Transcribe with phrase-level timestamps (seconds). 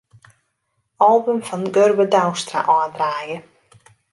[1.09, 3.37] Album fan Gurbe Douwstra ôfdraaie.